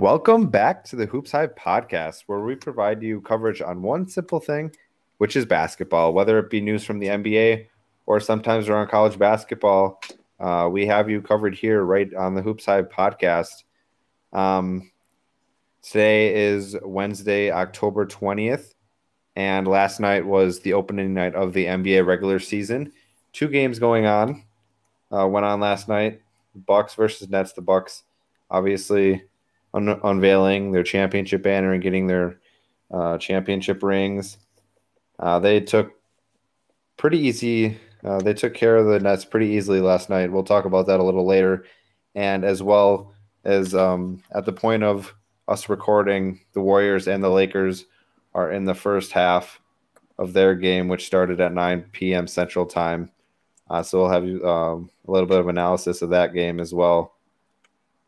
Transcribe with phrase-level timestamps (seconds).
[0.00, 4.40] Welcome back to the Hoops Hive podcast, where we provide you coverage on one simple
[4.40, 4.74] thing,
[5.18, 6.14] which is basketball.
[6.14, 7.66] Whether it be news from the NBA
[8.06, 10.00] or sometimes around college basketball,
[10.40, 13.64] uh, we have you covered here right on the Hoops Hive podcast.
[14.32, 14.90] Um,
[15.82, 18.72] today is Wednesday, October 20th,
[19.36, 22.90] and last night was the opening night of the NBA regular season.
[23.34, 24.44] Two games going on
[25.12, 26.22] uh, went on last night.
[26.54, 27.52] Bucks versus Nets.
[27.52, 28.04] The Bucks
[28.50, 29.24] obviously
[29.74, 32.38] un- unveiling their championship banner and getting their
[32.90, 34.38] uh, championship rings.
[35.18, 35.92] Uh, they took
[36.96, 37.78] pretty easy.
[38.04, 40.32] Uh, they took care of the Nets pretty easily last night.
[40.32, 41.64] We'll talk about that a little later,
[42.14, 43.12] and as well
[43.44, 45.14] as um, at the point of
[45.48, 47.86] us recording, the Warriors and the Lakers
[48.34, 49.60] are in the first half
[50.18, 52.26] of their game, which started at 9 p.m.
[52.26, 53.10] Central Time.
[53.68, 57.14] Uh, so we'll have um, a little bit of analysis of that game as well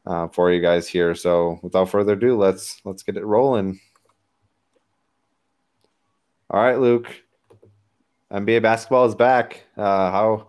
[0.06, 1.14] uh, for you guys here.
[1.14, 3.80] So without further ado, let's let's get it rolling.
[6.50, 7.08] All right, Luke.
[8.30, 9.64] NBA basketball is back.
[9.76, 10.46] Uh, how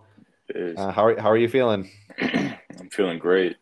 [0.54, 1.90] uh, how are, how are you feeling?
[2.20, 3.56] I'm feeling great.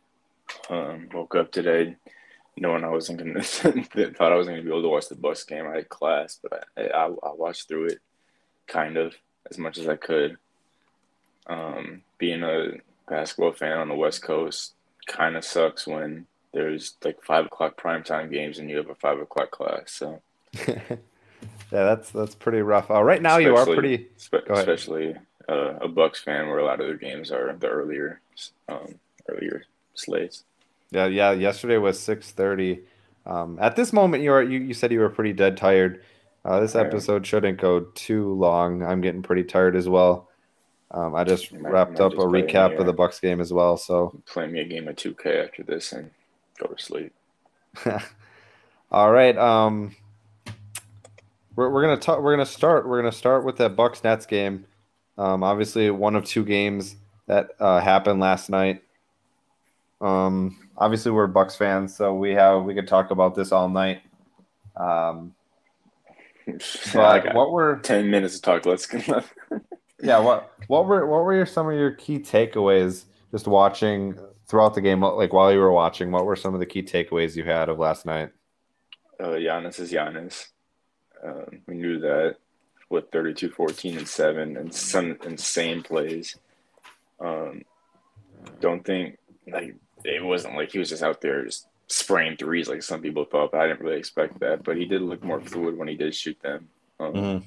[0.70, 1.96] Um, woke up today
[2.56, 5.66] knowing I wasn't gonna thought I wasn't gonna be able to watch the Bucks game.
[5.66, 7.98] I had class, but I, I, I watched through it
[8.66, 9.14] kind of
[9.50, 10.36] as much as I could.
[11.46, 12.74] Um, being a
[13.08, 14.74] basketball fan on the West Coast,
[15.06, 19.18] kind of sucks when there's like five o'clock primetime games and you have a five
[19.18, 19.92] o'clock class.
[19.92, 20.20] So
[20.68, 20.98] yeah,
[21.70, 22.90] that's that's pretty rough.
[22.90, 25.14] Uh, right now, especially, you are pretty, spe- especially
[25.48, 28.20] uh, a Bucks fan, where a lot of their games are the earlier
[28.68, 28.94] um,
[29.28, 30.44] earlier slates.
[30.90, 31.32] Yeah, yeah.
[31.32, 32.80] Yesterday was six thirty.
[33.24, 36.02] Um, at this moment, you are you, you said you were pretty dead tired.
[36.44, 38.82] Uh, this episode shouldn't go too long.
[38.82, 40.28] I'm getting pretty tired as well.
[40.92, 43.76] Um, I just might, wrapped up a recap of the Bucks game as well.
[43.76, 46.10] So play me a game of 2K after this and
[46.58, 47.12] go to sleep.
[48.92, 49.36] All right.
[49.38, 49.96] Um,
[51.56, 52.20] we're, we're gonna talk.
[52.20, 52.86] We're gonna start.
[52.86, 54.66] We're gonna start with that Bucks Nets game.
[55.18, 58.82] Um, obviously, one of two games that uh, happened last night.
[60.00, 64.02] Um, obviously, we're Bucks fans, so we have we could talk about this all night.
[64.76, 65.34] Um,
[66.94, 68.66] but what were ten minutes to talk?
[68.66, 68.86] Let's
[70.02, 70.18] yeah.
[70.18, 74.80] What what were what were your, some of your key takeaways just watching throughout the
[74.80, 75.00] game?
[75.00, 77.78] Like while you were watching, what were some of the key takeaways you had of
[77.78, 78.30] last night?
[79.18, 80.48] Uh, Giannis is Giannis.
[81.24, 82.36] Um, we knew that
[82.88, 86.36] with 32, 14, and seven, and some insane plays.
[87.20, 87.62] Um,
[88.60, 92.82] don't think like it wasn't like he was just out there just spraying threes like
[92.82, 93.52] some people thought.
[93.52, 96.14] But I didn't really expect that, but he did look more fluid when he did
[96.14, 96.68] shoot them.
[96.98, 97.46] Um, mm-hmm.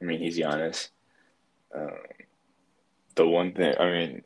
[0.00, 0.88] I mean, he's Giannis.
[1.74, 1.90] Um,
[3.14, 4.22] the one thing, I mean,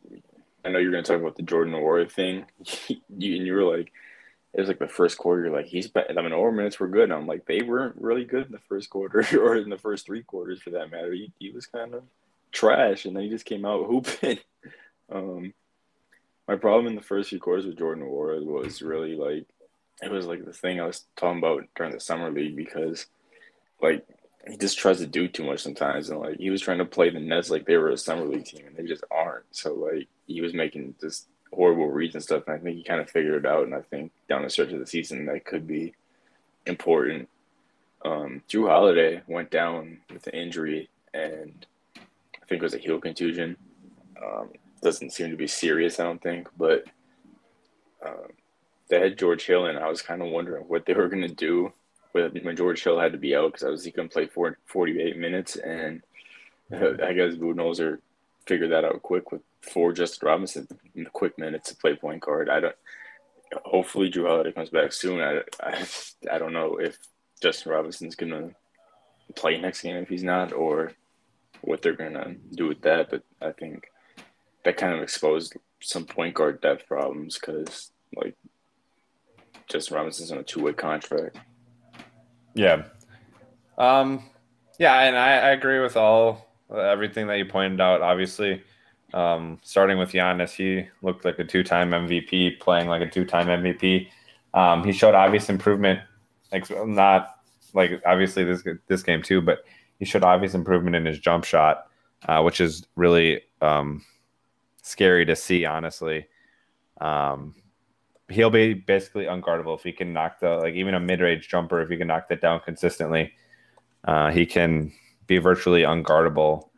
[0.64, 2.44] I know you're going to talk about the Jordan Nwora thing,
[2.88, 3.92] you, and you were like,
[4.54, 5.44] it was like the first quarter.
[5.44, 5.90] You're like, he's.
[5.96, 7.04] I mean, over minutes were good.
[7.04, 10.06] And I'm like, they weren't really good in the first quarter, or in the first
[10.06, 11.12] three quarters for that matter.
[11.12, 12.04] He, he was kind of
[12.52, 14.38] trash, and then he just came out hooping.
[15.12, 15.52] um,
[16.46, 19.46] my problem in the first few quarters with Jordan Nwora was really like,
[20.02, 23.06] it was like the thing I was talking about during the summer league because,
[23.82, 24.06] like,
[24.48, 27.10] he just tries to do too much sometimes, and like he was trying to play
[27.10, 29.44] the Nets like they were a summer league team, and they just aren't.
[29.52, 33.00] So like he was making just horrible reads and stuff, and I think he kind
[33.00, 33.64] of figured it out.
[33.64, 35.94] And I think down the stretch of the season that could be
[36.66, 37.28] important.
[38.04, 41.66] Um, Jrue Holiday went down with an injury, and
[41.96, 43.56] I think it was a heel contusion.
[44.22, 44.50] Um,
[44.82, 46.84] doesn't seem to be serious, I don't think, but
[48.04, 48.28] um,
[48.88, 51.34] they had George Hill, and I was kind of wondering what they were going to
[51.34, 51.72] do
[52.14, 55.18] when George Hill had to be out because I was he couldn't play for 48
[55.18, 56.02] minutes, and
[56.70, 57.02] mm-hmm.
[57.02, 57.98] I guess Budenholzer
[58.46, 62.20] figured that out quick with four Justin Robinson in the quick minutes to play point
[62.20, 62.48] guard.
[62.48, 62.76] I don't.
[63.64, 65.20] Hopefully, Jrue Holiday comes back soon.
[65.20, 65.86] I, I,
[66.30, 66.98] I don't know if
[67.42, 68.50] Justin Robinson's gonna
[69.34, 70.92] play next game if he's not, or
[71.62, 73.10] what they're gonna do with that.
[73.10, 73.90] But I think
[74.64, 78.36] that kind of exposed some point guard depth problems because like
[79.68, 81.38] Justin Robinson's on a two way contract.
[82.54, 82.84] Yeah.
[83.76, 84.22] Um,
[84.78, 88.02] yeah, and I, I agree with all everything that you pointed out.
[88.02, 88.62] Obviously,
[89.12, 94.08] um, starting with Giannis, he looked like a two-time MVP, playing like a two-time MVP.
[94.54, 96.00] Um, he showed obvious improvement,
[96.52, 97.40] like not
[97.74, 99.64] like obviously this this game too, but
[99.98, 101.86] he showed obvious improvement in his jump shot,
[102.28, 104.04] uh, which is really um,
[104.82, 106.26] scary to see, honestly.
[107.00, 107.54] Um,
[108.28, 111.88] he'll be basically unguardable if he can knock the like even a mid-range jumper if
[111.88, 113.32] he can knock that down consistently
[114.04, 114.92] uh, he can
[115.26, 116.68] be virtually unguardable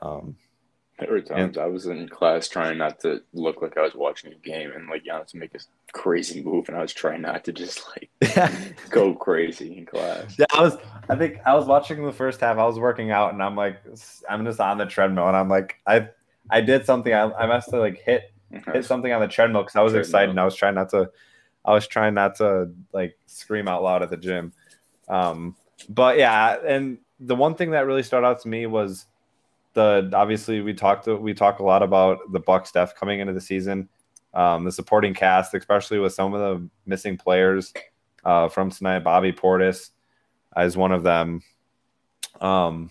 [0.00, 0.36] um,
[0.98, 3.94] There were times and, I was in class trying not to look like I was
[3.94, 5.58] watching a game and like Giannis make a
[5.92, 8.10] crazy move, and I was trying not to just like
[8.90, 10.36] go crazy in class.
[10.38, 10.76] Yeah, I was.
[11.08, 12.58] I think I was watching the first half.
[12.58, 13.80] I was working out, and I'm like,
[14.28, 16.08] I'm just on the treadmill, and I'm like, I,
[16.50, 17.12] I did something.
[17.12, 20.08] I, I must have like hit hit something on the treadmill because I was treadmill.
[20.08, 21.10] excited and I was trying not to.
[21.64, 24.52] I was trying not to like scream out loud at the gym.
[25.08, 25.56] Um,
[25.88, 29.06] but yeah, and the one thing that really stood out to me was
[29.74, 33.40] the obviously we talked we talk a lot about the Bucks depth coming into the
[33.40, 33.88] season,
[34.34, 37.72] um, the supporting cast, especially with some of the missing players
[38.24, 39.00] uh, from tonight.
[39.00, 39.90] Bobby Portis
[40.56, 41.42] is one of them.
[42.40, 42.90] Um,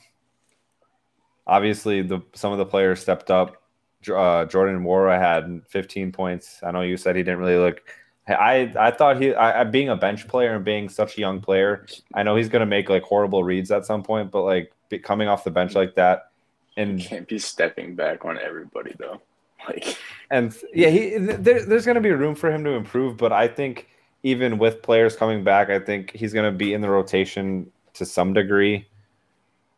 [1.46, 3.62] obviously, the some of the players stepped up.
[4.08, 6.60] Uh, Jordan Nwora had 15 points.
[6.64, 7.82] I know you said he didn't really look.
[8.28, 11.86] I I thought he, I, being a bench player and being such a young player,
[12.14, 14.74] I know he's going to make like horrible reads at some point, but like
[15.04, 16.32] coming off the bench like that,
[16.76, 19.22] and can't be stepping back on everybody though.
[19.68, 19.98] Like,
[20.30, 23.50] and yeah, he there, there's going to be room for him to improve, but I
[23.50, 23.90] think
[24.24, 28.06] even with players coming back, I think he's going to be in the rotation to
[28.06, 28.88] some degree.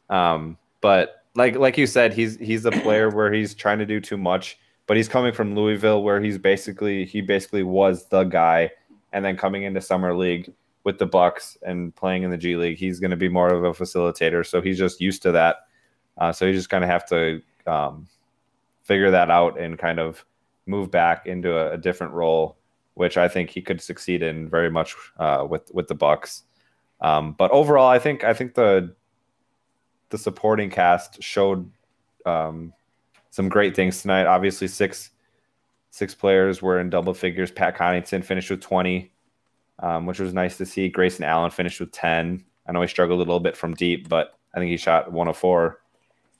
[0.10, 4.00] Um, but like like you said, he's he's a player where he's trying to do
[4.00, 8.72] too much, but he's coming from Louisville where he's basically he basically was the guy,
[9.14, 10.52] and then coming into summer league
[10.84, 13.64] with the Bucks and playing in the G League, he's going to be more of
[13.64, 14.46] a facilitator.
[14.46, 15.58] So he's just used to that.
[16.18, 18.08] Uh, so you just kind of have to um,
[18.84, 20.26] figure that out and kind of
[20.66, 22.58] move back into a, a, different role,
[22.96, 26.44] which I think he could succeed in very much uh, with with the Bucks.
[27.02, 28.94] Um, but overall, I think I think the
[30.10, 31.70] the supporting cast showed
[32.26, 32.74] um,
[33.30, 34.26] some great things tonight.
[34.26, 35.12] Obviously, six
[35.92, 37.52] six players were in double figures.
[37.52, 39.12] Pat Connaughton finished with twenty,
[39.80, 40.90] um, which was nice to see.
[40.90, 42.44] Grayson Allen finished with ten.
[42.68, 45.28] I know he struggled a little bit from deep, but I think he shot one
[45.28, 45.80] of four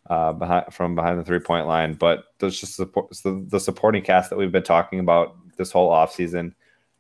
[0.10, 1.94] uh, behind from behind the three point line.
[1.94, 5.92] But there's just support, the, the supporting cast that we've been talking about this whole
[5.92, 6.54] offseason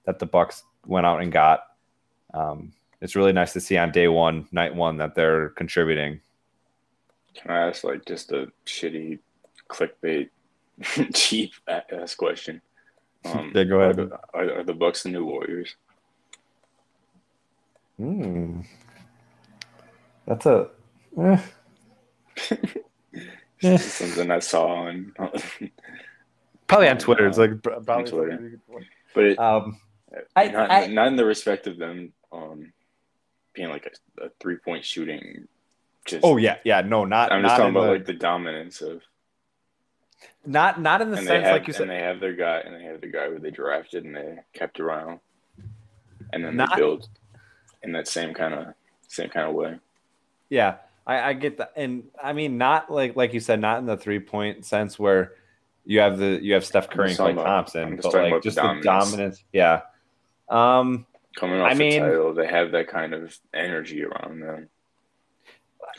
[0.05, 1.61] that the Bucks went out and got.
[2.33, 6.19] Um, it's really nice to see on day one, night one, that they're contributing.
[7.41, 9.19] Can I ask like just a shitty
[9.69, 10.29] clickbait,
[11.13, 12.61] cheap ass question?
[13.25, 13.99] Um, yeah, go ahead.
[13.99, 15.75] Are the, are, are the Bucks the new Warriors?
[17.97, 18.61] Hmm.
[20.25, 20.69] That's a.
[21.17, 21.37] Eh.
[23.77, 25.13] something I saw on
[26.67, 27.27] probably on Twitter.
[27.27, 28.59] It's like probably on Twitter.
[29.13, 29.79] But it, um,
[30.35, 32.71] I, not, I, not in the respect of them um,
[33.53, 35.47] being like a, a three point shooting.
[36.09, 36.81] Just, oh yeah, yeah.
[36.81, 37.31] No, not.
[37.31, 39.01] I'm just talking about the, like the dominance of.
[40.45, 41.83] Not not in the sense have, like you said.
[41.83, 44.39] And they have their guy, and they have the guy who they drafted, and they
[44.53, 45.19] kept around,
[46.33, 47.09] and then not, they build
[47.83, 48.73] in that same kind of
[49.07, 49.77] same kind of way.
[50.49, 53.85] Yeah, I, I get that, and I mean, not like like you said, not in
[53.85, 55.33] the three point sense where
[55.85, 59.43] you have the you have Steph Curry and Klay Thompson, but like just the dominance.
[59.51, 59.81] Yeah.
[60.47, 64.69] Um, Coming off I the mean, title, they have that kind of energy around them.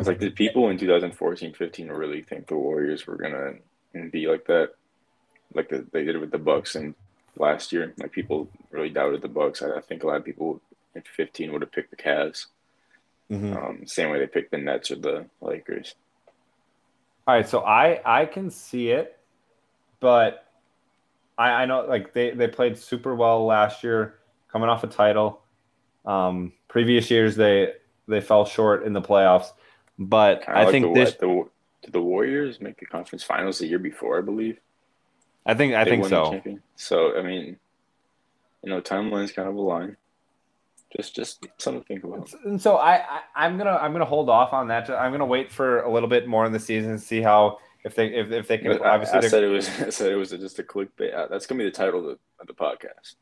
[0.01, 3.55] It's like did people in 2014, 15 really think the Warriors were gonna
[4.11, 4.71] be like that,
[5.55, 6.95] like the, they did with the Bucks and
[7.37, 7.93] last year.
[7.99, 9.63] Like people really doubted the Bucks.
[9.63, 10.61] I, I think a lot of people
[10.95, 12.47] in 15 would have picked the Cavs.
[13.31, 13.57] Mm-hmm.
[13.57, 15.95] Um, same way they picked the Nets or the Lakers.
[17.27, 19.19] All right, so I I can see it,
[20.01, 20.47] but
[21.39, 24.17] I, I know like they, they played super well last year,
[24.51, 25.43] coming off a title.
[26.05, 27.75] Um, previous years they
[28.09, 29.53] they fell short in the playoffs,
[30.01, 31.45] but Kinda I like think the, this the,
[31.83, 34.59] did the Warriors make the conference finals the year before, I believe.
[35.47, 36.43] I think I they think so.
[36.75, 37.59] So I mean,
[38.65, 39.97] you know, timelines kind of align
[40.97, 42.33] just just something to think about.
[42.45, 43.05] And so I,
[43.35, 44.91] I am gonna I'm gonna hold off on that.
[44.91, 47.95] I'm gonna wait for a little bit more in the season and see how if
[47.95, 48.81] they if, if they can.
[48.83, 51.15] obviously, I said it was I said it was just a clickbait.
[51.15, 53.17] Uh, that's gonna be the title of the, of the podcast.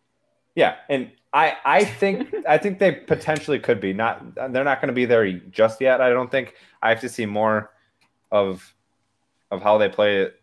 [0.59, 3.93] Yeah, and I I think I think they potentially could be.
[3.93, 6.01] Not they're not going to be there just yet.
[6.01, 6.55] I don't think.
[6.83, 7.71] I have to see more
[8.33, 8.75] of
[9.53, 10.43] of how they play it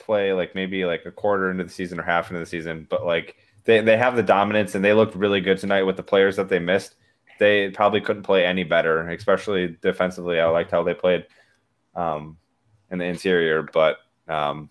[0.00, 3.06] play like maybe like a quarter into the season or half into the season, but
[3.06, 6.34] like they, they have the dominance and they looked really good tonight with the players
[6.34, 6.96] that they missed.
[7.38, 10.40] They probably couldn't play any better, especially defensively.
[10.40, 11.24] I liked how they played
[11.94, 12.36] um,
[12.90, 14.70] in the interior, but um,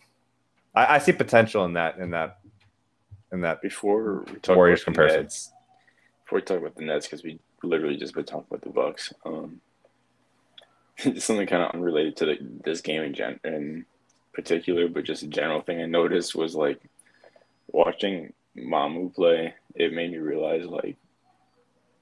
[0.76, 2.40] I, I, see potential in that in that
[3.32, 5.22] in that before we talk Warriors about comparison.
[5.22, 5.52] Nets,
[6.24, 9.14] before we talk about the Nets, because we literally just been talking about the Bucks.
[9.26, 9.62] Um,
[10.98, 13.86] something kind of unrelated to the, this game in, gen- in
[14.34, 16.82] particular, but just a general thing I noticed was like
[17.68, 20.98] watching Mamu play, it made me realize like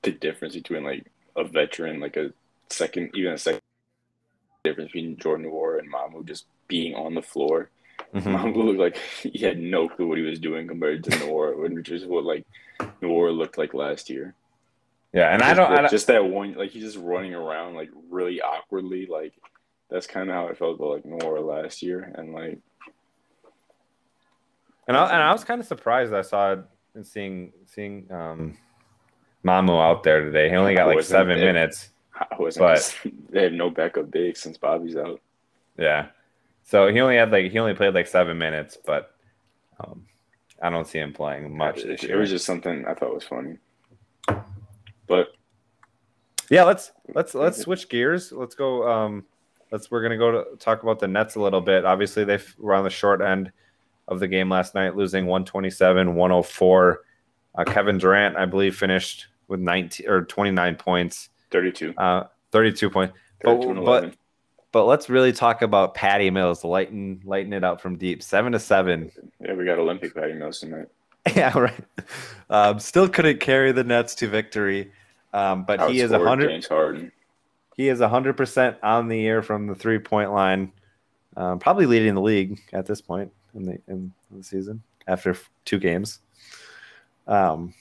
[0.03, 2.31] the difference between like a veteran, like a
[2.69, 3.61] second, even a second
[4.63, 7.69] difference between Jordan Nwora and Mamu just being on the floor.
[8.21, 8.55] Mhm.
[8.55, 12.05] Looked like he had no clue what he was doing compared to Noor, which is
[12.05, 12.45] what like
[13.01, 14.35] Noor looked like last year.
[15.13, 15.69] Yeah, and I don't.
[15.71, 19.05] the- I don't just that one like he's just running around like really awkwardly.
[19.07, 19.33] Like
[19.89, 22.59] that's kind of how I felt about like Noor last year, and like
[24.87, 26.13] and I, and I was kind of surprised.
[26.13, 26.59] I saw it
[26.95, 28.57] and seeing seeing um,
[29.45, 30.49] Mamu out there today.
[30.49, 31.45] He only got like seven it?
[31.45, 31.89] minutes.
[32.15, 32.65] I wasn't.
[32.65, 32.97] But-
[33.29, 35.19] they have no backup big since Bobby's out.
[35.77, 36.07] Yeah,
[36.63, 39.15] so he only had like he only played like seven minutes, but
[39.79, 40.05] um,
[40.61, 43.25] I don't see him playing much It, this it was just something I thought was
[43.25, 43.57] funny.
[45.07, 45.33] But
[46.49, 48.31] Yeah, let's let's let's switch gears.
[48.31, 48.89] Let's go.
[48.89, 49.25] Um,
[49.71, 51.85] let's we're gonna go to talk about the Nets a little bit.
[51.85, 53.51] Obviously, they were on the short end
[54.07, 57.01] of the game last night, losing 127, 104.
[57.55, 63.13] Uh, Kevin Durant, I believe, finished with 19 or 29 points, 32, uh, 32 points.
[63.43, 64.17] 32 but- 11.
[64.73, 68.59] But let's really talk about Patty Mills lighten lighten it up from deep, seven to
[68.59, 69.11] seven.
[69.39, 70.87] Yeah, we got Olympic Patty Mills tonight.
[71.35, 71.85] yeah, right.
[72.49, 74.91] Um, still couldn't carry the Nets to victory,
[75.31, 76.49] um, but he is Outscored 100.
[76.49, 77.11] James Harden.
[77.77, 80.71] He is 100% on the year from the three point line,
[81.37, 85.77] um, probably leading the league at this point in the, in the season after two
[85.77, 86.19] games.
[87.27, 87.75] Um,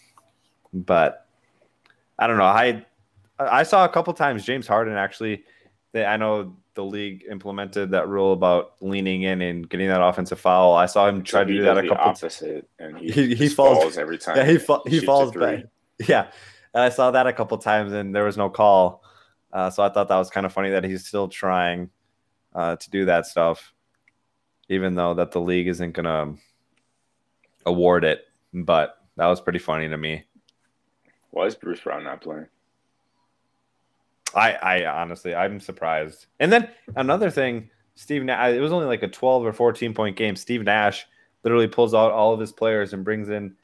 [0.74, 1.26] but
[2.18, 2.44] I don't know.
[2.44, 2.84] I
[3.38, 5.44] I saw a couple times James Harden actually.
[5.92, 10.40] They, I know the league implemented that rule about leaning in and getting that offensive
[10.40, 10.74] foul.
[10.74, 11.96] I saw him try So to do that a couple.
[11.96, 12.22] times.
[12.24, 14.36] opposite, and he, He- he falls- falls, every time.
[14.36, 15.64] Yeah, he fa- he a falls back.
[16.08, 16.30] Yeah,
[16.74, 19.04] and I saw that a couple times, and there was no call.
[19.52, 21.90] Uh, so I thought that was kind of funny that he's still trying
[22.54, 23.72] uh, to do that stuff,
[24.68, 26.34] even though that the league isn't gonna
[27.66, 28.24] award it.
[28.54, 30.24] But that was pretty funny to me.
[31.30, 32.46] Why is Bruce Brown not playing?
[34.34, 36.26] I, I honestly, I'm surprised.
[36.40, 40.16] And then another thing, Steve Nash, it was only like a 12 or 14 point
[40.16, 40.36] game.
[40.36, 41.06] Steve Nash
[41.42, 43.54] literally pulls out all of his players and brings in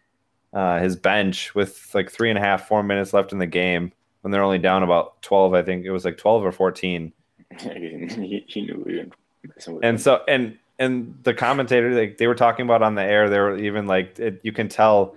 [0.53, 3.93] uh, his bench with like three and a half, four minutes left in the game
[4.23, 5.55] when they're only down about 12.
[5.55, 7.13] I think it was like 12 or 14.
[7.61, 12.65] he, he knew we were And so, and, and the commentator, like they were talking
[12.65, 15.17] about on the air, they were even like, it, you can tell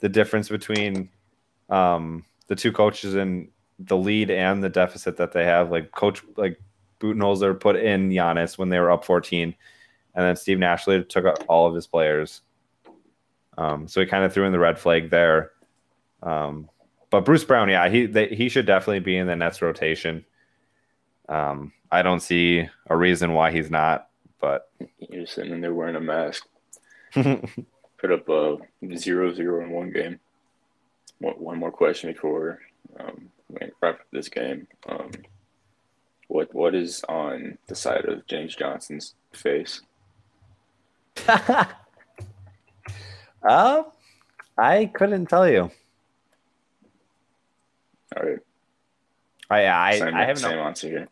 [0.00, 1.08] the difference between
[1.70, 3.48] um, the two coaches and
[3.78, 5.70] the lead and the deficit that they have.
[5.70, 6.60] Like coach, like
[7.00, 9.54] Budenholzer put in Giannis when they were up 14,
[10.14, 12.42] and then Steve Nashley took out all of his players.
[13.56, 15.50] Um, so he kind of threw in the red flag there.
[16.22, 16.68] Um,
[17.10, 20.24] but Bruce Brown, yeah, he they, he should definitely be in the Nets rotation.
[21.28, 24.08] Um, I don't see a reason why he's not,
[24.40, 26.46] but You're sitting in there wearing a mask.
[27.12, 28.58] Put up a
[28.96, 30.20] zero zero in one game.
[31.18, 32.60] One, one more question before
[33.00, 34.66] um, wrap up this game.
[34.88, 35.10] Um,
[36.28, 39.80] what what is on the side of James Johnson's face?
[41.28, 41.66] um,
[44.56, 45.70] I couldn't tell you.
[48.16, 48.38] All right,
[49.50, 51.08] I I, same, I have no answer here.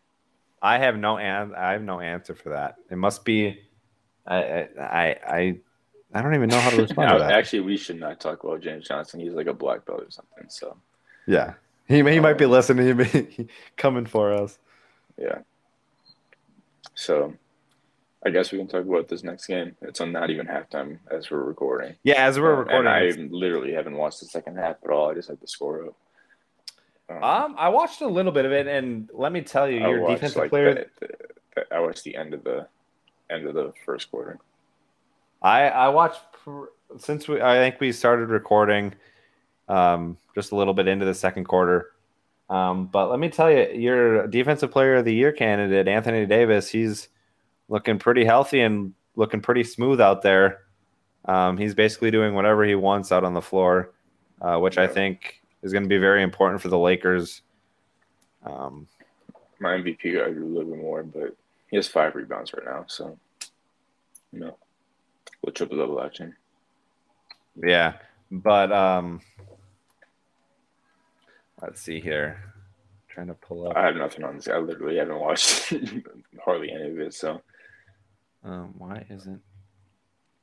[0.61, 2.75] I have no an I have no answer for that.
[2.89, 3.59] It must be
[4.25, 5.57] I I I
[6.13, 7.31] I, don't even know how to respond Now, to that.
[7.31, 9.19] actually, we should not talk about James Johnson.
[9.19, 10.45] He's like a black belt or something.
[10.47, 10.77] So
[11.27, 11.53] yeah,
[11.95, 12.85] he may, he might be listening.
[12.87, 14.57] He may coming for us.
[15.17, 15.39] yeah.
[16.95, 17.33] So
[18.25, 19.75] I guess we can talk about this next game.
[19.81, 21.95] It's on not even halftime as we're recording.
[22.03, 22.87] Yeah, as we're Uh, recording.
[22.91, 25.09] I literally haven't watched the second half at all.
[25.11, 25.95] I just had the score up.
[27.09, 30.01] Um, um, I watched a little bit of it, and let me tell you, your
[30.01, 30.73] watched, defensive like, player.
[30.73, 31.13] the- the-
[31.55, 32.67] the- I watched the end of the
[33.29, 34.39] end of the first quarter.
[35.41, 36.21] I I watched
[36.97, 38.93] since we I think we started recording
[39.67, 41.91] um just a little bit into the second quarter.
[42.49, 46.69] Um but let me tell you your defensive player of the year candidate Anthony Davis,
[46.69, 47.09] he's
[47.69, 50.61] looking pretty healthy and looking pretty smooth out there.
[51.25, 53.93] Um he's basically doing whatever he wants out on the floor,
[54.41, 57.41] uh, which I think is going to be very important for the Lakers.
[58.45, 58.87] Um
[59.59, 61.35] My MVP got a little bit more, but
[61.69, 62.85] he has five rebounds right now.
[62.87, 63.17] So,
[64.31, 64.57] you know,
[65.43, 66.35] with triple double action.
[67.61, 67.93] Yeah,
[68.31, 69.21] but um,
[71.61, 72.43] let's see here.
[73.09, 73.75] trying to pull up.
[73.77, 74.47] I have nothing on this.
[74.47, 75.73] I literally haven't watched
[76.45, 77.13] hardly any of it.
[77.13, 77.41] So,
[78.43, 79.41] Um, why isn't?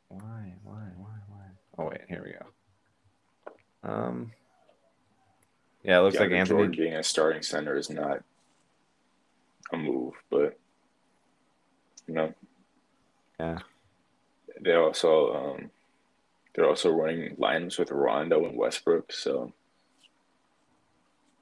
[0.09, 0.55] Why?
[0.63, 0.83] Why?
[0.97, 1.17] Why?
[1.29, 1.45] Why?
[1.79, 3.89] Oh wait, here we go.
[3.91, 4.33] Um.
[5.83, 6.61] Yeah, it looks like Anthony.
[6.61, 8.23] Jordan being a starting center is not
[9.73, 10.59] a move, but
[12.07, 12.33] you know,
[13.39, 13.59] Yeah.
[14.61, 15.71] they also um,
[16.55, 19.13] they're also running lines with Rondo and Westbrook.
[19.13, 19.53] So,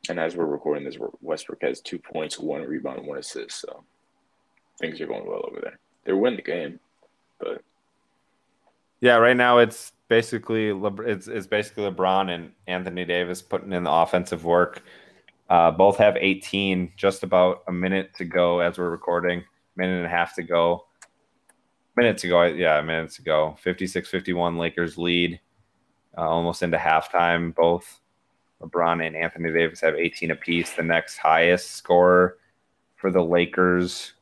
[0.08, 3.60] and as we're recording this, Westbrook has two points, one rebound, one assist.
[3.60, 3.84] So,
[4.80, 5.78] things are going well over there.
[6.04, 6.80] they win the game,
[7.38, 7.62] but
[9.00, 13.84] Yeah, right now it's basically Le- it's it's basically LeBron and Anthony Davis putting in
[13.84, 14.82] the offensive work.
[15.48, 19.44] Uh, both have 18, just about a minute to go as we're recording,
[19.76, 20.86] minute and a half to go.
[21.96, 23.54] Minutes ago, yeah, minutes ago.
[23.56, 25.38] to 56 51 Lakers lead
[26.16, 27.54] uh, almost into halftime.
[27.54, 28.00] Both
[28.62, 30.72] LeBron and Anthony Davis have 18 apiece.
[30.72, 32.38] The next highest scorer
[32.96, 34.12] for the Lakers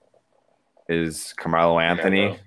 [0.88, 2.28] is Carmelo Anthony.
[2.28, 2.38] well,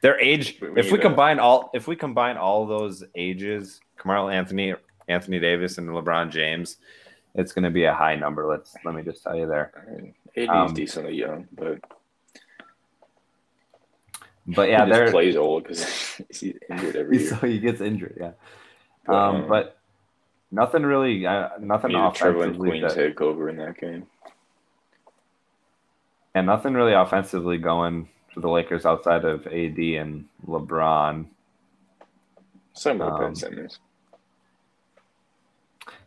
[0.00, 4.28] Their age, we- if we to- combine all, if we combine all those ages, Carmelo
[4.30, 4.74] Anthony,
[5.08, 6.78] Anthony Davis, and LeBron James,
[7.34, 8.46] it's going to be a high number.
[8.46, 9.72] Let's let me just tell you there.
[9.76, 11.80] I mean, AD is Um, decently young, but
[14.46, 17.28] But yeah, he they're just plays old because he's injured every year.
[17.28, 18.16] so he gets injured.
[18.20, 18.32] Yeah,
[19.06, 19.78] But, um, um, but
[20.52, 24.06] nothing really, uh, nothing Needed Trevor and offensively, Queens that, take over in that game.
[26.34, 31.26] and nothing really offensively going for the Lakers outside of AD and LeBron.
[32.74, 33.80] Same with Um, Simmons.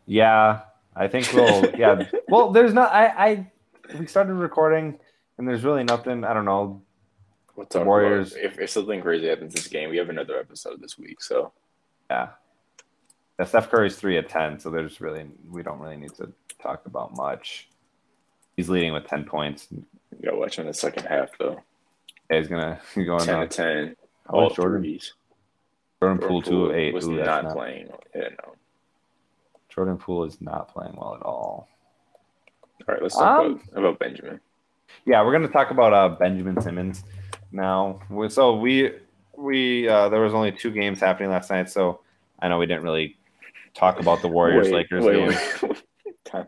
[0.06, 0.60] Yeah,
[0.94, 1.70] I think we'll.
[1.78, 2.92] yeah, well, there's not.
[2.92, 3.50] I, I
[3.98, 4.98] we started recording,
[5.38, 6.24] and there's really nothing.
[6.24, 6.82] I don't know.
[7.54, 10.98] What's up, Warriors- if, if something crazy happens this game, we have another episode this
[10.98, 11.22] week.
[11.22, 11.52] So
[12.10, 12.28] Yeah.
[13.38, 16.86] Yeah, Steph Curry's three at ten, so there's really we don't really need to talk
[16.86, 17.68] about much.
[18.56, 19.68] He's leading with ten points.
[19.70, 19.84] you
[20.24, 21.60] got to watch in the second half though.
[22.30, 23.96] Yeah, he's gonna he's going Ten to ten.
[24.28, 25.12] Oh, Jordan threes.
[26.00, 26.94] Jordan Jordan Poole two of eight.
[26.94, 27.88] was Ooh, not, not- playing.
[28.14, 28.54] Yeah, no.
[29.68, 31.68] Jordan Poole is not playing well at all.
[32.88, 34.40] All right, let's talk Um, about, about Benjamin.
[35.04, 37.04] Yeah, we're gonna talk about uh, Benjamin Simmons
[37.52, 38.00] now.
[38.28, 38.92] So we
[39.36, 42.00] we uh, there was only two games happening last night, so
[42.40, 43.15] I know we didn't really
[43.76, 45.70] talk about the Warriors Wait, Lakers game.
[46.24, 46.46] Time.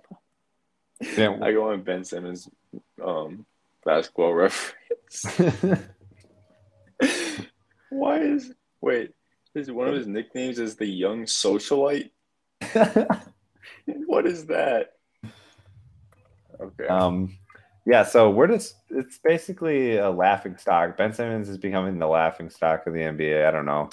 [1.00, 2.49] Didn't- I go on Ben Simmons
[3.04, 3.47] um,
[3.85, 5.38] basketball reference.
[7.90, 9.12] Why is wait?
[9.54, 12.11] Is one of his nicknames is the young socialite?
[13.85, 14.92] What is that?
[16.61, 16.87] Okay.
[16.88, 17.38] um,
[17.87, 20.96] yeah, so we're just it's basically a laughing stock.
[20.96, 23.46] Ben Simmons is becoming the laughing stock of the NBA.
[23.46, 23.88] I don't know.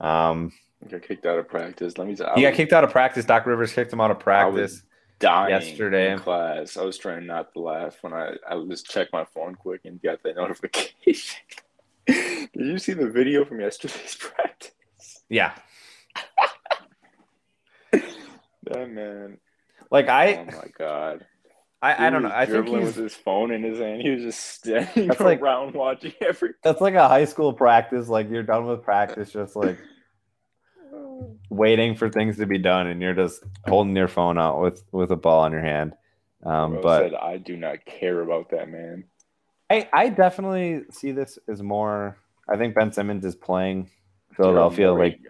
[0.00, 0.52] Um,
[0.90, 1.96] got kicked out of practice.
[1.98, 2.34] Let me tell you.
[2.36, 3.24] he got kicked out of practice.
[3.24, 4.82] Doc Rivers kicked him out of practice.
[5.18, 6.12] dying yesterday.
[6.12, 6.76] in class.
[6.76, 10.00] I was trying not to laugh when I I just checked my phone quick and
[10.02, 11.40] got that notification.
[12.06, 14.72] Did you see the video from yesterday's practice?
[15.28, 15.52] Yeah,
[18.64, 19.38] That man.
[19.90, 21.26] like I, oh my god.
[21.80, 22.28] I, I don't know.
[22.28, 24.02] was I think he's with his phone in his hand.
[24.02, 26.50] He was just standing That's like- around watching every.
[26.62, 28.08] that's like a high school practice.
[28.08, 29.78] Like you're done with practice, just like
[31.50, 35.10] waiting for things to be done, and you're just holding your phone out with with
[35.10, 35.94] a ball in your hand.
[36.44, 39.04] Um, Bro but said, I do not care about that man.
[39.70, 42.16] I, I definitely see this as more.
[42.48, 43.88] I think Ben Simmons is playing
[44.36, 45.20] Philadelphia like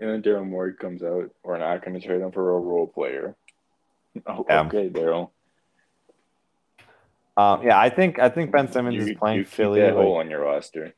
[0.00, 1.30] and then Daryl Morey comes out.
[1.42, 3.34] We're not going to trade him for a role player.
[4.26, 4.62] Oh, Yeah.
[4.62, 5.30] okay, Daryl.
[7.36, 7.78] um, yeah.
[7.78, 9.80] I think I think Ben Simmons You, is playing Philly.
[9.80, 10.94] that like- hole on your roster.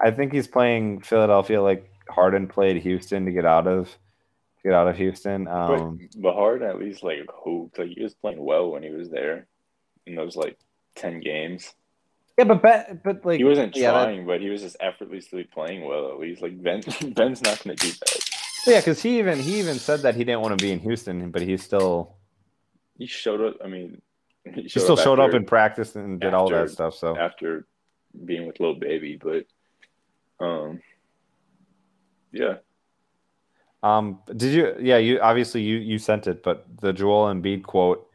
[0.00, 4.72] I think he's playing Philadelphia like Harden played Houston to get out of to get
[4.72, 5.46] out of Houston.
[5.48, 7.78] Um, but, but Harden at least like hooped.
[7.78, 9.46] Like he was playing well when he was there
[10.06, 10.58] in those like
[10.94, 11.72] ten games.
[12.38, 15.44] yeah, but Ben, but like He wasn't yeah, that- trying, but he was just effortlessly
[15.44, 16.10] playing well.
[16.12, 16.82] At least like Ben,
[17.14, 18.28] Ben's not going to do that.
[18.66, 21.30] yeah, because he even he even said that he didn't want to be in Houston,
[21.30, 22.14] but he still
[22.98, 23.56] He showed up.
[23.64, 24.00] I mean,
[24.44, 26.94] he, he still showed up in practice and did all that stuff.
[26.94, 27.66] So after
[28.24, 29.46] being with little Baby, but
[30.44, 30.80] um,
[32.32, 32.54] yeah,
[33.82, 34.74] Um, did you?
[34.80, 38.08] Yeah, you obviously you you sent it, but the Joel Embiid quote.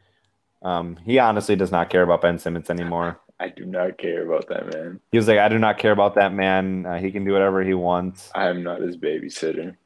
[0.62, 3.20] Um, he honestly does not care about Ben Simmons anymore.
[3.40, 4.98] I do not care about that man.
[5.12, 6.84] He was like, I do not care about that man.
[6.84, 8.32] Uh, he can do whatever he wants.
[8.34, 9.76] I am not his babysitter.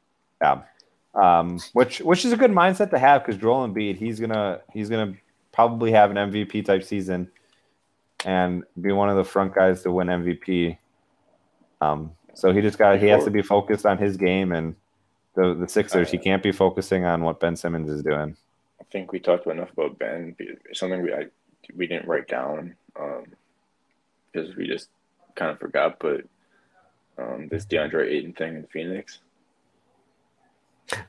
[0.41, 0.63] Yeah.
[1.15, 4.89] Um, which which is a good mindset to have because Joel Embiid, he's gonna he's
[4.89, 5.15] gonna
[5.53, 7.31] probably have an MVP type season
[8.25, 10.79] and be one of the front guys to win MVP.
[11.83, 14.75] Um, so he just got he has to be focused on his game and
[15.35, 16.11] the the Sixers.
[16.11, 18.37] He can't be focusing on what Ben Simmons is doing.
[18.81, 20.37] I think we talked enough about Ben.
[20.73, 21.27] Something we I,
[21.77, 23.25] we didn't write down um,
[24.33, 24.89] because we just
[25.35, 25.99] kind of forgot.
[25.99, 26.23] But
[27.19, 29.21] um, this DeAndre Ayton thing in Phoenix,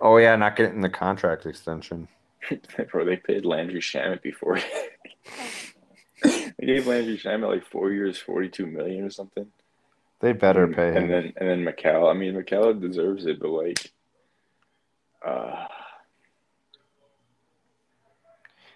[0.01, 2.07] Oh yeah, not getting the contract extension.
[2.91, 4.59] bro, they paid Landry Shamet before.
[6.23, 9.47] they gave Landry Shamet like four years, forty-two million or something.
[10.23, 10.95] They better and, pay him.
[10.95, 12.09] And then and then Mikal.
[12.09, 13.91] I mean, Mikal deserves it, but like,
[15.21, 15.65] uh,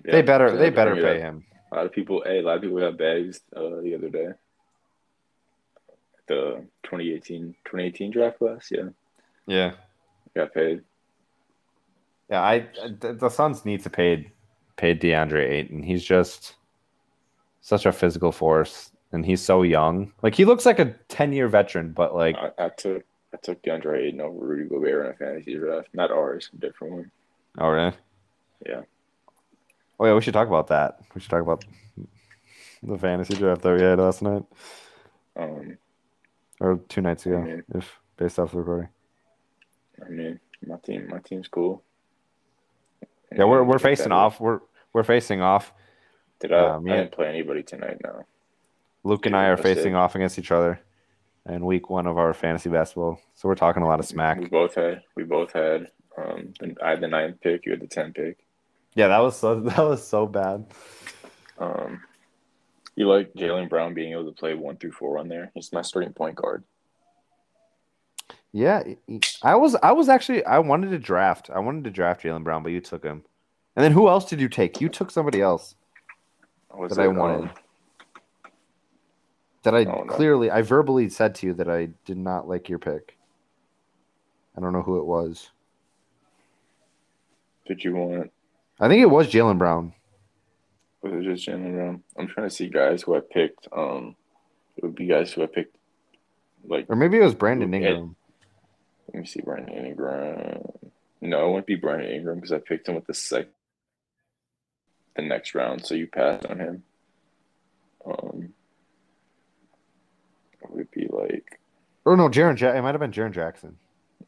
[0.04, 1.46] they better they better pay him.
[1.72, 4.28] A lot of people, hey, a lot of people got bags uh, the other day.
[6.28, 8.68] the 2018 2018 draft class.
[8.70, 8.90] Yeah,
[9.46, 9.72] Yeah.
[10.36, 10.84] got paid.
[12.30, 12.68] Yeah, I
[13.00, 14.34] the Suns need to pay
[14.76, 15.82] pay DeAndre Ayton.
[15.82, 16.56] He's just
[17.62, 20.12] such a physical force, and he's so young.
[20.22, 23.62] Like he looks like a ten year veteran, but like I, I took I took
[23.64, 25.90] DeAndre Ayton over Rudy Gobert in a fantasy draft.
[25.94, 27.12] Not ours, a different one.
[27.60, 27.94] oh really?
[28.66, 28.82] Yeah.
[30.00, 31.00] Oh yeah, we should talk about that.
[31.14, 31.66] We should talk about
[32.84, 34.44] the fantasy draft that we had last night
[35.36, 35.78] Um,
[36.60, 38.90] or two nights ago, mean- if based off the recording.
[40.06, 41.84] I mean, my team, my team's cool.
[43.36, 44.40] Yeah, we're we're facing off.
[44.40, 44.60] We're
[44.94, 45.74] we're facing off.
[46.40, 46.76] Did I?
[46.76, 46.98] um, I yeah.
[47.02, 47.98] didn't play anybody tonight.
[48.04, 48.24] No.
[49.04, 49.96] Luke and I are facing it.
[49.96, 50.80] off against each other
[51.48, 53.22] in week one of our fantasy basketball.
[53.36, 54.40] So we're talking a lot of smack.
[54.40, 55.02] We both had.
[55.16, 55.88] We both had.
[56.18, 57.66] Um, I had the ninth pick.
[57.66, 58.38] You had the tenth pick.
[58.96, 60.66] Yeah, that was so that was so bad.
[61.60, 62.02] Um,
[62.96, 65.52] you like Jaylen Brown being able to play one through four on there?
[65.54, 66.64] He's my starting point guard.
[68.52, 68.84] Yeah,
[69.44, 71.50] I was I was actually I wanted to draft.
[71.54, 73.24] I wanted to draft Jaylen Brown, but you took him.
[73.76, 74.82] And then who else did you take?
[74.82, 75.76] You took somebody else
[76.76, 77.42] Was that I wanted.
[77.44, 77.52] um,
[79.68, 80.14] that I Oh, no.
[80.14, 83.18] clearly I verbally said to you that I did not like your pick.
[84.58, 85.52] I don't know who it was.
[87.68, 88.32] did you want?
[88.80, 89.94] I think it was Jaylen Brown.
[91.02, 92.04] Was it just Jaylen Brown?
[92.18, 93.68] I'm trying to see guys who I picked.
[93.76, 94.16] Um,
[94.78, 95.76] it would be guys who I picked.
[96.66, 98.16] Like, Or maybe it was Brandon Ingram.
[99.14, 100.62] let me see, Brandon Ingram.
[101.22, 103.48] No, it wouldn't be Brandon Ingram because I picked him with the sec,
[105.16, 105.86] the next round.
[105.86, 106.84] So you passed on him.
[108.06, 108.54] Um,
[110.78, 111.60] would be like,
[112.06, 113.78] Or no, Jaren ja- it might have been Jaren Jackson.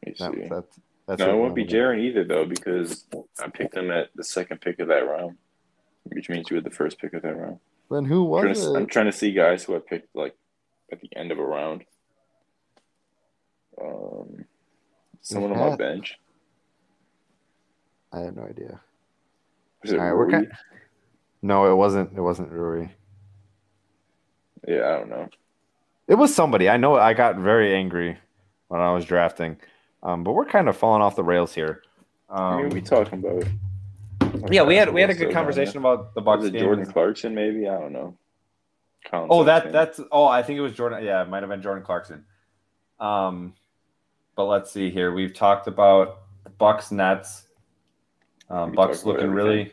[0.04, 0.48] let me That, see.
[0.48, 1.72] that's that's no, it won't be was.
[1.72, 3.04] Jaren either though because
[3.42, 5.36] I picked him at the second pick of that round,
[6.04, 7.58] which means you had the first pick of that round.
[7.90, 10.36] Then who I'm trying, was to, I'm trying to see guys who I picked like
[10.92, 11.84] at the end of a round.
[13.82, 14.44] Um,
[15.20, 16.18] someone on my bench.
[18.12, 18.80] I have no idea.
[19.82, 20.32] Was it All right, we're Rui?
[20.32, 20.52] kind-
[21.42, 22.16] No, it wasn't.
[22.16, 22.88] It wasn't Rui.
[24.68, 25.28] Yeah, I don't know.
[26.10, 26.68] It was somebody.
[26.68, 26.96] I know.
[26.96, 28.18] I got very angry
[28.66, 29.56] when I was drafting,
[30.02, 31.82] um, but we're kind of falling off the rails here.
[32.28, 33.44] I Um, mean, we talking about.
[34.52, 36.62] yeah, we had we had a good So, conversation about the Bucks Was it game.
[36.62, 37.32] Jordan Clarkson?
[37.32, 38.16] Maybe I don't know.
[39.08, 41.04] Colin Oh, that that's oh, I think it was Jordan.
[41.04, 42.24] Yeah, it might have been Jordan Clarkson.
[42.98, 43.54] Um,
[44.34, 45.12] but let's see here.
[45.12, 46.22] We've talked about
[46.58, 47.44] Bucks Nets.
[48.50, 49.72] Um, We Bucks looking really.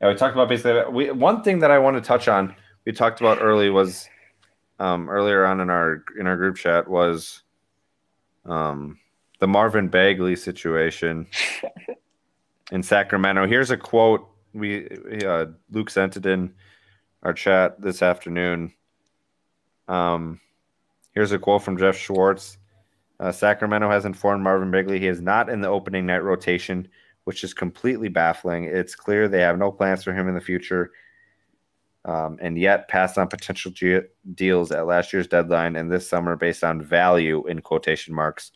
[0.00, 0.92] Yeah, we talked about basically.
[0.92, 2.56] We one thing that I want to touch on.
[2.84, 4.08] We talked about early was,
[4.78, 7.42] um, earlier on in our in our group chat was,
[8.44, 8.98] um,
[9.40, 11.26] the Marvin Bagley situation
[12.72, 13.46] in Sacramento.
[13.46, 14.88] Here's a quote we
[15.24, 16.52] uh, Luke sent it in
[17.22, 18.72] our chat this afternoon.
[19.86, 20.40] Um,
[21.12, 22.58] here's a quote from Jeff Schwartz.
[23.20, 26.88] Uh, Sacramento has informed Marvin Bagley he is not in the opening night rotation,
[27.24, 28.64] which is completely baffling.
[28.64, 30.92] It's clear they have no plans for him in the future,
[32.04, 36.36] um, and yet passed on potential ge- deals at last year's deadline and this summer
[36.36, 38.52] based on value in quotation marks.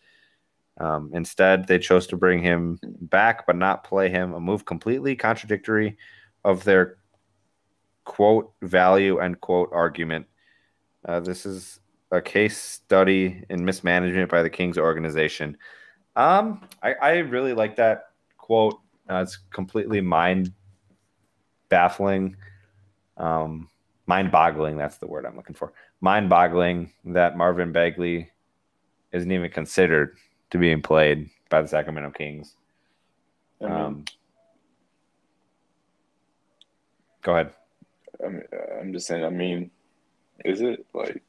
[0.78, 5.14] Um, instead, they chose to bring him back but not play him, a move completely
[5.16, 5.96] contradictory
[6.44, 6.96] of their
[8.04, 10.26] quote value end quote argument.
[11.06, 15.56] Uh, this is a case study in mismanagement by the Kings organization.
[16.16, 18.78] Um, I, I really like that quote.
[19.08, 20.52] Uh, it's completely mind
[21.68, 22.36] baffling,
[23.16, 23.68] um,
[24.06, 24.76] mind boggling.
[24.76, 25.72] That's the word I'm looking for.
[26.00, 28.30] Mind boggling that Marvin Bagley
[29.12, 30.16] isn't even considered
[30.50, 32.56] to being played by the Sacramento Kings.
[33.60, 34.04] I mean, Um,
[37.22, 37.52] go ahead.
[38.24, 38.42] I'm,
[38.80, 39.24] I'm just saying.
[39.24, 39.70] I mean,
[40.44, 41.22] is it like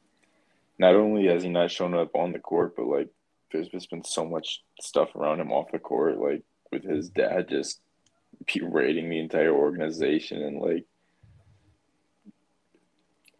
[0.78, 3.08] not only has he not shown up on the court, but like
[3.52, 6.42] there's just been so much stuff around him off the court, like
[6.72, 7.80] with his dad just
[8.52, 10.84] berating the entire organization and like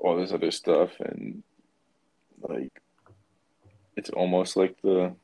[0.05, 1.43] all this other stuff, and
[2.43, 2.83] like
[3.97, 5.15] it's almost like the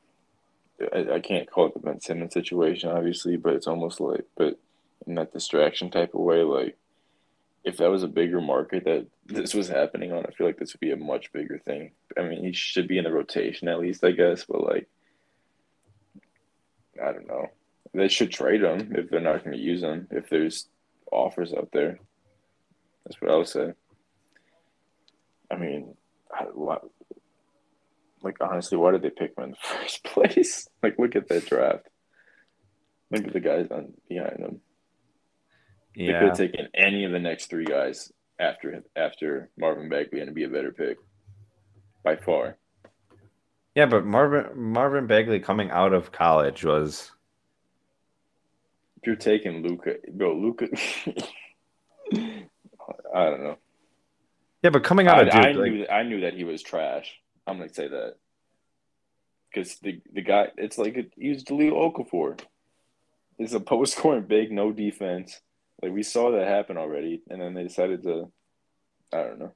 [0.93, 4.57] I, I can't call it the Ben Simmons situation, obviously, but it's almost like, but
[5.05, 6.77] in that distraction type of way, like
[7.63, 10.73] if that was a bigger market that this was happening on, I feel like this
[10.73, 11.91] would be a much bigger thing.
[12.17, 14.87] I mean, he should be in the rotation at least, I guess, but like,
[17.01, 17.49] I don't know.
[17.93, 20.67] They should trade him if they're not going to use him, if there's
[21.11, 21.99] offers out there.
[23.05, 23.73] That's what I would say.
[25.51, 25.95] I mean,
[26.53, 26.77] why,
[28.21, 30.67] like, honestly, why did they pick him in the first place?
[30.83, 31.87] Like, look at that draft.
[33.11, 34.61] Look at the guys on behind them.
[35.95, 36.07] Yeah.
[36.07, 40.33] They could have taken any of the next three guys after after Marvin Bagley and
[40.33, 40.97] be a better pick
[42.03, 42.57] by far.
[43.75, 47.11] Yeah, but Marvin Marvin Bagley coming out of college was
[48.97, 50.67] If you're taking Luka, bro, Luka,
[52.13, 53.57] I don't know.
[54.61, 56.61] Yeah, but coming out I, of Duke, I like, knew I knew that he was
[56.61, 57.19] trash.
[57.47, 58.15] I'm gonna say that
[59.51, 62.39] because the the guy, it's like a, he's Jahlil Okafor.
[63.37, 65.39] He's a post scoring big, no defense.
[65.81, 68.31] Like we saw that happen already, and then they decided to.
[69.13, 69.53] I don't know.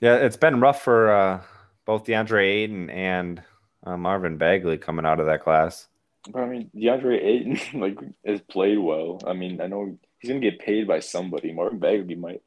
[0.00, 1.42] yeah, it's been rough for uh,
[1.84, 3.40] both DeAndre Ayton and
[3.84, 5.86] uh, Marvin Bagley coming out of that class.
[6.28, 9.20] But I mean, DeAndre Ayton like has played well.
[9.26, 11.52] I mean, I know he's gonna get paid by somebody.
[11.52, 12.42] Marvin Bagley might.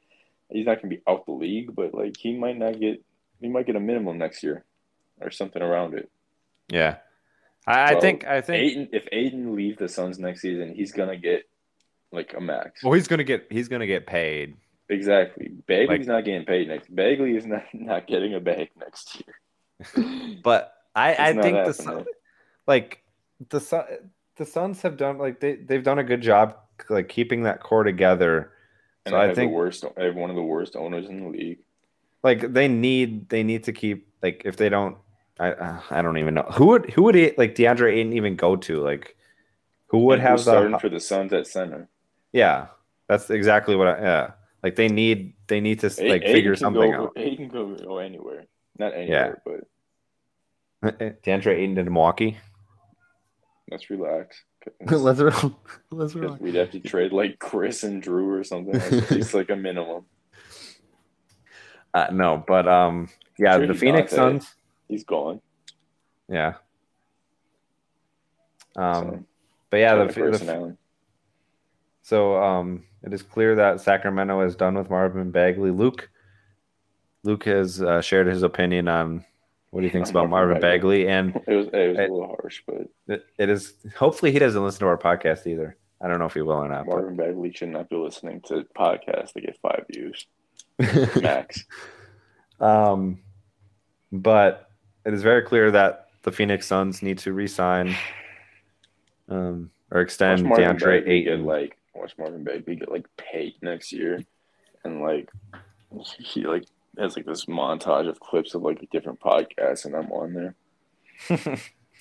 [0.50, 3.02] He's not gonna be out the league, but like he might not get.
[3.40, 4.64] He might get a minimum next year,
[5.20, 6.10] or something around it.
[6.68, 6.96] Yeah,
[7.66, 11.16] I, I think I think Ayton, if Ayton leaves the Suns next season, he's gonna
[11.16, 11.42] get
[12.12, 12.82] like a max.
[12.82, 14.56] well he's gonna get he's gonna get paid.
[14.88, 15.48] Exactly.
[15.66, 16.94] Bagley's Like- not getting paid next.
[16.94, 20.38] Bagley is not not getting a bag next year.
[20.42, 21.72] But I I think the.
[21.74, 22.04] Sun,
[22.66, 23.02] like
[23.50, 23.84] the Sun,
[24.36, 26.56] the Suns have done like they they've done a good job
[26.88, 28.52] like keeping that core together.
[29.06, 29.84] And So I think the worst.
[29.96, 31.58] Have one of the worst owners in the league.
[32.22, 34.96] like they need they need to keep like if they don't
[35.38, 38.36] I uh, I don't even know who would who would he, like DeAndre Ayton even
[38.36, 39.16] go to like
[39.86, 41.88] who would have starting the for the Suns at center?
[42.32, 42.66] yeah
[43.08, 44.30] that's exactly what I yeah
[44.62, 47.98] like they need they need to like Ayton figure something go, out Ayton can go
[47.98, 48.44] anywhere.
[48.78, 49.58] Not anywhere, yeah.
[50.82, 52.38] but DeAndre Ayton to Milwaukee
[53.70, 54.42] let's relax.
[54.90, 55.20] let's
[55.90, 58.74] let's Because we'd have to trade like Khris and Jrue or something.
[58.74, 60.04] At least like a minimum.
[61.94, 64.12] uh, no but um yeah Sure the Phoenix.
[64.12, 64.54] Suns
[64.88, 65.40] He's gone.
[66.28, 66.54] yeah
[68.76, 69.24] um so,
[69.70, 70.76] but yeah the, the.
[72.06, 75.72] So um, it is clear that Sacramento is done with Marvin Bagley.
[75.72, 76.08] Luke,
[77.24, 79.24] Luke has uh, shared his opinion on
[79.76, 82.06] what he thinks On about Marvin Bagley, and It was it was Hey.
[82.06, 85.76] a little harsh, but it, it is hopefully he doesn't listen to our podcast either.
[86.00, 86.86] I don't know if he will or not.
[86.86, 90.26] Marvin Bagley should not be listening to podcasts that get five views
[91.22, 91.64] max.
[92.60, 93.18] um,
[94.12, 94.70] but
[95.04, 97.94] it is very clear that the Phoenix Suns need to re-sign
[99.28, 101.44] um, or extend DeAndre Bagley get Ayton.
[101.44, 104.22] like watch Marvin Bagley get like paid next year,
[104.84, 105.30] and like
[106.18, 106.64] he like
[106.98, 110.54] has like this montage of clips of like different podcasts, and I'm on there.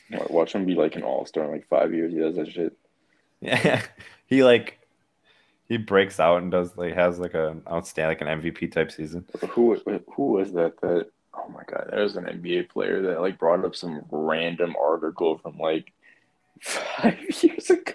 [0.29, 2.13] Watch him be like an all star in like five years.
[2.13, 2.77] He does that shit.
[3.41, 3.81] Yeah,
[4.27, 4.79] he like
[5.67, 9.25] he breaks out and does like has like an outstanding like an MVP type season.
[9.49, 9.75] Who
[10.15, 10.79] who was that?
[10.81, 14.75] That oh my god, there was an NBA player that like brought up some random
[14.79, 15.91] article from like
[16.61, 17.93] five years ago.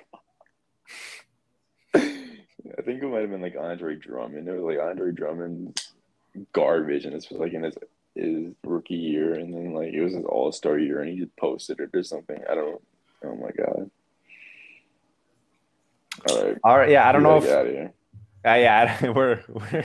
[2.78, 4.48] I think it might have been like Andre Drummond.
[4.48, 5.89] It was like Andre Drummond's
[6.52, 7.74] garbage, and this was like in his
[8.14, 11.36] his rookie year, and then like it was his All Star year, and he just
[11.36, 12.38] posted it or something.
[12.48, 12.80] I don't.
[13.24, 13.90] Oh my god.
[16.28, 16.58] All right.
[16.64, 17.92] All right, yeah, I don't know if out of here.
[18.46, 19.84] Uh, yeah, we're we're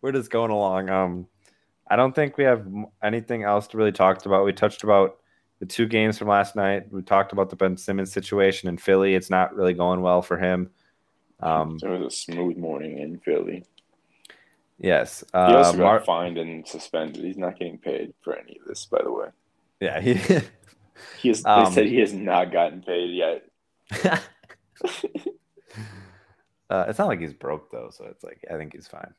[0.00, 0.88] we're just going along.
[0.90, 1.26] Um,
[1.88, 2.66] I don't think we have
[3.02, 4.44] anything else to really talk about.
[4.44, 5.18] We touched about
[5.60, 6.90] the two games from last night.
[6.92, 9.14] We talked about the Ben Simmons situation in Philly.
[9.14, 10.70] It's not really going well for him.
[11.40, 13.64] Um, It was a smooth morning in Philly.
[14.78, 15.20] Yes.
[15.32, 17.24] He Uh, also got Mar- fined and suspended.
[17.24, 19.28] He's not getting paid for any of this, by the way.
[19.80, 20.00] yeah.
[20.00, 20.14] He,
[21.20, 23.44] He has, Um, they said he has not gotten paid yet.
[26.70, 29.14] uh, it's not like he's broke though, so it's like I think he's fine.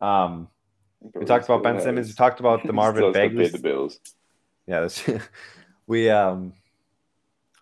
[0.00, 0.48] Um,
[1.14, 2.08] we talked about Ben Simmons.
[2.08, 3.48] We talked about the Marvin still has to Bagley.
[3.48, 4.00] the bills.
[4.66, 5.02] Yeah, that's,
[5.86, 6.52] we um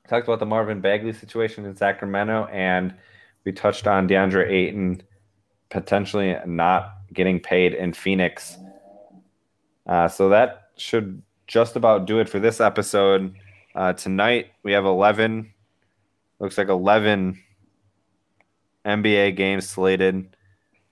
[0.08, 2.94] talked about the Marvin Bagley situation in Sacramento, and
[3.44, 5.02] we touched on DeAndre Ayton
[5.72, 8.58] potentially not getting paid in Phoenix.
[9.86, 13.34] Uh, so that should just about do it for this episode.
[13.74, 15.52] Uh, tonight we have eleven.
[16.38, 17.42] Looks like eleven
[18.84, 20.36] NBA games slated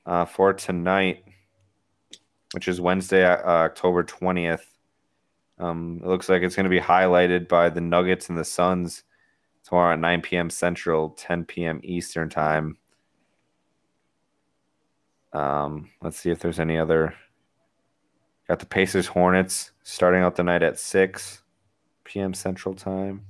[0.07, 1.25] uh, for tonight,
[2.53, 4.67] which is Wednesday, uh, October twentieth.
[5.59, 9.03] Um, it looks like it's going to be highlighted by the Nuggets and the Suns
[9.63, 10.49] tomorrow at 9 p.m.
[10.49, 11.81] Central, 10 p.m.
[11.83, 12.79] Eastern time.
[15.33, 17.15] Um, let's see if there's any other.
[18.49, 21.43] Got the Pacers Hornets starting out the night at 6
[22.05, 22.35] p.m.
[22.35, 23.25] Central time.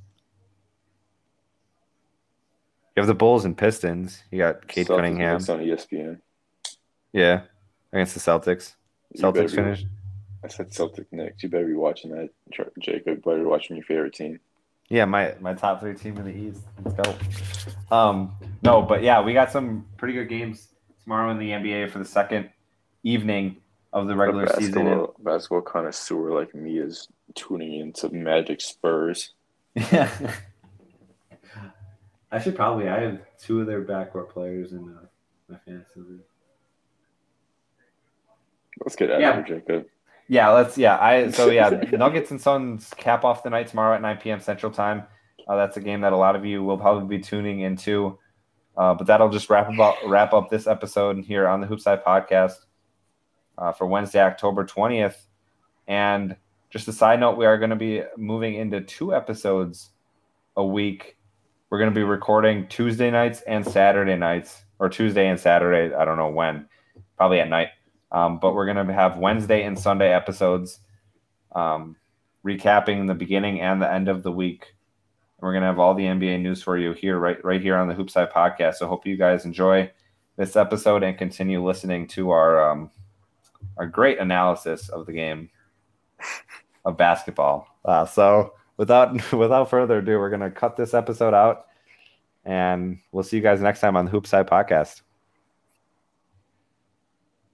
[2.96, 4.22] You have the Bulls and Pistons.
[4.30, 5.36] You got Cade Celtics Cunningham.
[5.36, 6.20] On ESPN.
[7.12, 7.42] Yeah,
[7.92, 8.74] against the Celtics.
[9.12, 9.86] You Celtics finished.
[10.42, 11.42] I said Celtic Knicks.
[11.42, 12.30] You better be watching that,
[12.78, 13.22] Jacob.
[13.22, 14.40] Better be watching your favorite team.
[14.88, 16.62] Yeah, my my top three team in the East.
[16.84, 17.96] Let's go.
[17.96, 20.68] Um, no, but yeah, we got some pretty good games
[21.10, 22.50] tomorrow in the NBA for the second
[23.02, 23.56] evening.
[23.92, 24.84] of the regular a season.
[24.84, 29.32] basketball, basketball connoisseur like me is tuning into Magic Spurs.
[29.74, 30.08] Yeah.
[32.30, 32.88] I should probably.
[32.88, 35.06] I have two of their backcourt players in uh,
[35.48, 36.20] my fantasy league.
[38.84, 39.38] Let's get out Yeah.
[39.40, 39.86] of here, Jacob.
[40.28, 40.78] Yeah, let's.
[40.78, 41.32] Yeah, I.
[41.32, 44.38] So yeah, Nuggets and Suns cap off the night tomorrow at 9 p.m.
[44.38, 45.02] Central Time.
[45.48, 48.16] Uh, that's a game that a lot of you will probably be tuning into.
[48.76, 52.54] Uh, but that'll just wrap about wrap up this episode here on the Hoopside Podcast
[53.58, 55.16] uh, for Wednesday, October 20th.
[55.86, 56.36] And
[56.70, 59.90] just a side note, we are going to be moving into two episodes
[60.56, 61.16] a week.
[61.68, 65.94] We're going to be recording Tuesday nights and Saturday nights, or Tuesday and Saturday.
[65.94, 66.66] I don't know when,
[67.16, 67.68] probably at night.
[68.12, 70.80] Um, but we're going to have Wednesday and Sunday episodes
[71.54, 71.96] um,
[72.44, 74.74] recapping the beginning and the end of the week.
[75.40, 77.76] And we're going to have all the NBA news for you here, right, right here
[77.76, 78.74] on the Hoopside podcast.
[78.74, 79.90] So hope you guys enjoy
[80.36, 82.90] this episode and continue listening to our um,
[83.78, 85.48] our great analysis of the game
[86.84, 87.66] of basketball.
[87.86, 91.66] Uh, so without without further ado, we're going to cut this episode out,
[92.44, 95.00] and we'll see you guys next time on the Hoopside podcast.